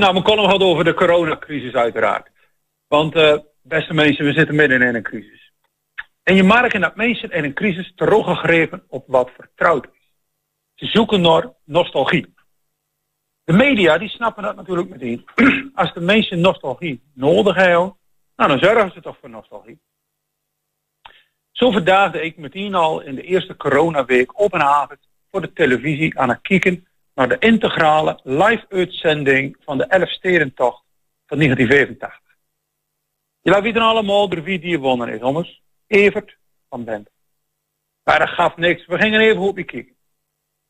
[0.00, 2.30] nou, mijn column gaat over de coronacrisis uiteraard.
[2.86, 5.52] Want, uh, beste mensen, we zitten midden in een crisis.
[6.22, 10.12] En je merkt dat mensen in een crisis teruggegrepen op wat vertrouwd is.
[10.74, 12.34] Ze zoeken naar nostalgie.
[13.44, 15.24] De media die snappen dat natuurlijk meteen.
[15.74, 17.96] Als de mensen nostalgie nodig hebben,
[18.36, 19.80] nou dan zorgen ze toch voor nostalgie.
[21.50, 24.98] Zo verdaagde ik meteen al in de eerste coronaweek op een avond
[25.30, 30.84] voor de televisie aan het kijken naar de integrale live-uitzending van de Elfstedentocht
[31.26, 32.20] van 1985.
[33.40, 35.62] Je laat weten allemaal de wie die gewonnen is, jongens.
[35.86, 36.36] Evert
[36.68, 37.08] van Bent.
[38.02, 38.86] Maar dat gaf niks.
[38.86, 39.96] We gingen even op je kijken.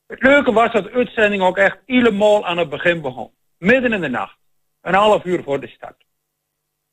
[0.07, 3.31] Het leuke was dat de uitzending ook echt helemaal aan het begin begon.
[3.59, 4.37] Midden in de nacht.
[4.81, 6.05] Een half uur voor de start.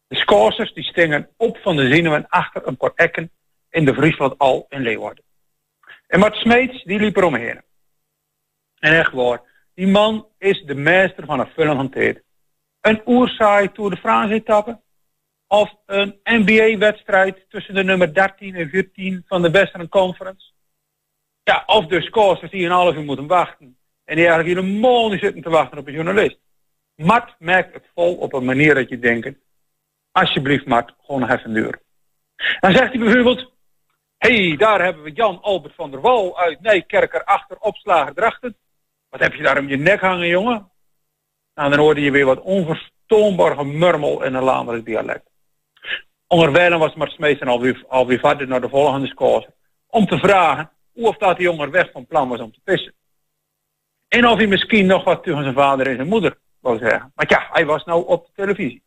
[0.08, 3.32] De scorsers die stingen op van de zenuwen achter een paar ekken
[3.70, 5.24] in de Friesland al in Leeuwarden.
[6.08, 7.62] En Mart Smeets die liep eromheen.
[8.80, 9.42] En echt waar,
[9.74, 12.24] die man is de meester van het vullen tijd.
[12.82, 14.80] Een oerzaai Tour de France etappe.
[15.48, 20.52] Of een NBA-wedstrijd tussen de nummer 13 en 14 van de Western Conference.
[21.44, 23.78] Ja, of de scores die een half uur moeten wachten.
[24.04, 26.40] En die eigenlijk helemaal niet zitten te wachten op een journalist.
[26.96, 29.46] Mart merkt het vol op een manier dat je denkt...
[30.12, 31.82] Alsjeblieft, Mart, gewoon nog even duur.
[32.60, 33.52] Dan zegt hij bijvoorbeeld...
[34.18, 38.58] Hé, hey, daar hebben we Jan Albert van der Wal uit Nijkerker achter opslager drachten.
[39.10, 40.72] Wat heb je daar om je nek hangen, jongen?
[41.54, 45.30] Nou, dan hoorde je weer wat onverstoombaar gemurmel in een landelijk dialect.
[46.28, 49.54] Onderwijlen was Mart Smeesen alweer, alweer verder naar de volgende score.
[49.88, 52.94] Om te vragen of dat die jongen weg van plan was om te pissen.
[54.08, 57.12] En of hij misschien nog wat tegen zijn vader en zijn moeder wou zeggen.
[57.16, 58.84] Maar ja, hij was nou op de televisie.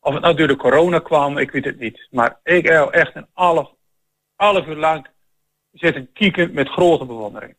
[0.00, 2.06] Of het nou door de corona kwam, ik weet het niet.
[2.10, 3.72] Maar ik heb echt een half,
[4.34, 5.06] half uur lang
[5.72, 7.56] zitten kieken met grote bewondering.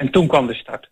[0.00, 0.90] En toen kwam de start.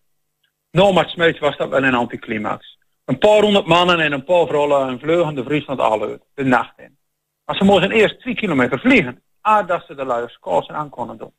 [0.70, 2.78] Nomad Smeets was dat wel een anticlimax.
[3.05, 6.78] Een paar honderd mannen en een paar vrouwen en vleugende de Friesland alle de nacht
[6.78, 6.98] in.
[7.45, 9.23] Maar ze moesten eerst twee kilometer vliegen,
[9.67, 11.33] dat ze de luiers kozen aan konden doen.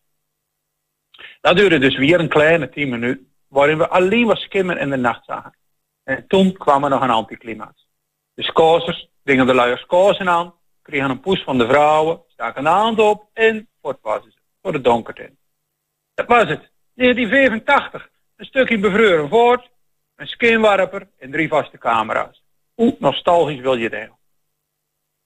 [1.42, 4.98] Dat duurde dus weer een kleine tien minuten, waarin we alleen wat skimmen in de
[4.98, 5.56] nacht zagen.
[6.04, 7.88] En toen kwam er nog een anticlimax.
[8.34, 12.70] De scousers dingen de luiers kozen aan, kregen een poes van de vrouwen, staken de
[12.70, 15.32] hand op en voort was ze, voor de donkerte
[16.14, 16.78] Dat was het.
[17.00, 18.10] 1985.
[18.36, 19.70] Een stukje bevreuren voort,
[20.16, 22.44] een skinwarper en drie vaste camera's.
[22.74, 24.10] Hoe nostalgisch wil je dat?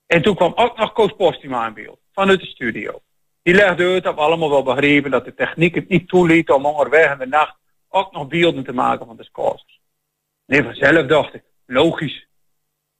[0.06, 3.00] En toen kwam ook nog Koos Postuma in beeld, vanuit de studio.
[3.42, 6.66] Die legde uit dat we allemaal wel begrepen dat de techniek het niet toeliet om
[6.66, 7.56] onderweg in de nacht
[7.88, 9.80] ook nog beelden te maken van de scores.
[10.46, 12.26] Nee, vanzelf dacht ik, logisch.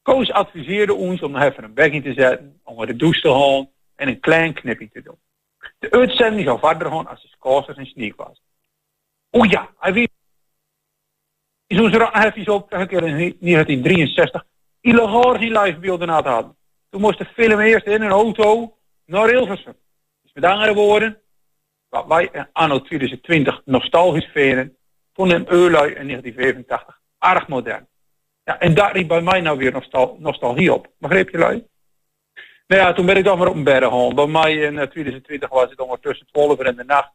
[0.03, 3.71] Koos adviseerde ons om nog even een bekje te zetten, onder de douche te halen
[3.97, 5.19] en een klein knipje te doen.
[5.79, 8.43] De uitzending zou verder gaan als de scores en sneak was.
[9.37, 10.11] Oh ja, hij weet.
[11.67, 14.45] Zo'n heeft hij zo op in 1963
[14.81, 16.57] illegaal die live beelden aan hadden.
[16.91, 19.75] Toen moest de film eerst in een auto naar Hilversum.
[20.23, 21.21] Dus met andere woorden,
[21.89, 24.77] wat wij anno 2020 nostalgisch vinden,
[25.13, 27.89] vonden een Eurlui in 1985 erg modern.
[28.45, 30.89] Ja, en daar riep bij mij nou weer nostal nostalgie op.
[30.99, 31.67] Begreep je lui?
[32.67, 34.15] Nou ja, toen ben ik dan maar op een berg.
[34.15, 37.13] Bij mij in 2020 was het ondertussen 12 uur in de nacht.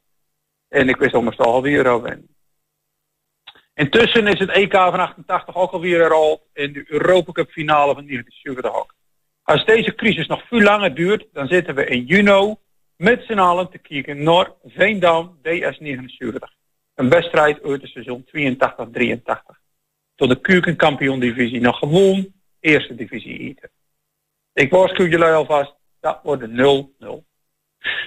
[0.70, 2.20] En ik wist onderstal alweer over.
[3.74, 8.08] Intussen is het EK van 88 ook alweer al in de Europa Cup finale van
[8.08, 8.96] 1970
[9.44, 12.56] Als deze crisis nog veel langer duurt, dan zitten we in juni
[12.96, 16.58] met z'n allen te kijken naar Veendam DS79.
[16.96, 19.60] Een wedstrijd uit het seizoen 82-83.
[20.16, 23.70] Tot de Keukenkampioen divisie nog gewoon eerste divisie eten.
[24.54, 27.29] Ik waarschuw jullie alvast, dat wordt een 0-0.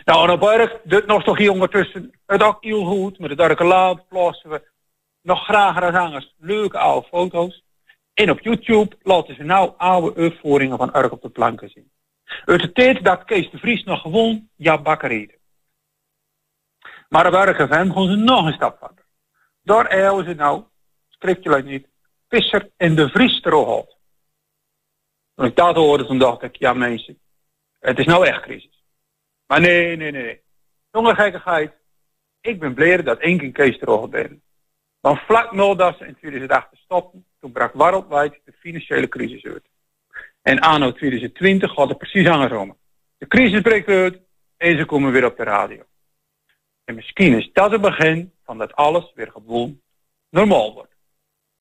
[0.05, 3.19] Nou, en op erg, dit nostalgie ondertussen, het ook heel goed.
[3.19, 4.71] Met de darke laad plaatsen we
[5.23, 7.65] nog graag als leuke oude foto's.
[8.15, 11.91] En op YouTube laten ze nou oude uitvoeringen van Urk op de planken zien.
[12.45, 15.39] Uit de tijd dat Kees de Vries nog gewoon ja bakker eten.
[17.09, 19.05] Maar op Urk FM gaan ze nog een stap verder.
[19.63, 20.65] Daar hebben ze nou,
[21.09, 21.87] schrik jullie niet,
[22.29, 23.97] Visser en de Vries terughaalt.
[25.35, 27.19] Toen ik dat hoorde, toen dacht ik, ja mensen,
[27.79, 28.72] het is nou echt crisis.
[29.53, 30.41] Maar nee, nee, nee.
[30.91, 31.73] Jonge gekkigheid.
[32.41, 34.43] Ik ben blij dat één keer Kees erover ben.
[35.01, 39.65] Want vlak nadat in 2008 stopten, toen brak wereldwijd de financiële crisis uit.
[40.43, 42.79] En anno 2020 gaat het precies andersom.
[43.19, 44.21] De crisis breekt uit
[44.57, 45.83] en ze komen weer op de radio.
[46.85, 49.81] En misschien is dat het begin van dat alles weer gewoon
[50.31, 50.92] normaal wordt.